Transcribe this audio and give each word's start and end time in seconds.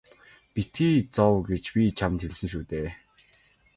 Битгий 0.53 0.95
зов 1.15 1.33
гэж 1.49 1.63
би 1.75 1.83
чамд 1.97 2.19
хэлсэн 2.21 2.49
шүү 2.51 2.63
дээ. 2.71 2.89